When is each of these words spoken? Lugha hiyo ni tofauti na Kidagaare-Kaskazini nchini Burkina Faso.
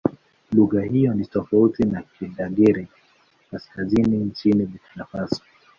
Lugha 0.51 0.81
hiyo 0.81 1.13
ni 1.13 1.25
tofauti 1.25 1.83
na 1.83 2.01
Kidagaare-Kaskazini 2.01 4.17
nchini 4.17 4.65
Burkina 4.65 5.05
Faso. 5.05 5.43